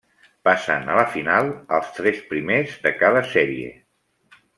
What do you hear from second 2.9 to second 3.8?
cada sèrie.